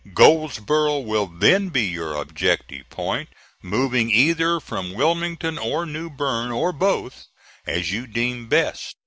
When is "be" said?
1.69-1.83